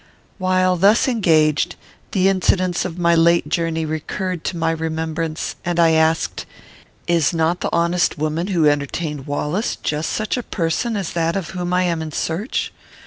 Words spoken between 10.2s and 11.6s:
a person as that of